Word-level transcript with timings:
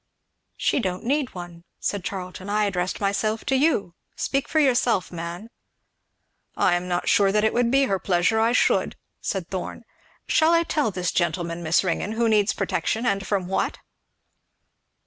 "She 0.57 0.79
don't 0.79 1.03
need 1.03 1.35
one," 1.35 1.63
said 1.79 2.03
Charlton, 2.03 2.49
"I 2.49 2.65
addressed 2.65 2.99
myself 2.99 3.45
to 3.45 3.55
you 3.55 3.93
speak 4.15 4.47
for 4.47 4.59
yourself, 4.59 5.11
man." 5.11 5.51
"I 6.57 6.73
am 6.73 6.87
not 6.87 7.07
sure 7.07 7.31
that 7.31 7.43
it 7.43 7.53
would 7.53 7.69
be 7.69 7.83
her 7.83 7.99
pleasure 7.99 8.39
I 8.39 8.51
should," 8.51 8.95
said 9.19 9.49
Thorn. 9.49 9.83
"Shall 10.27 10.53
I 10.53 10.63
tell 10.63 10.89
this 10.89 11.11
gentleman, 11.11 11.61
Miss 11.61 11.83
Ringgan, 11.83 12.13
who 12.13 12.27
needs 12.27 12.51
protection, 12.51 13.05
and 13.05 13.27
from 13.27 13.45
what? 13.47 13.77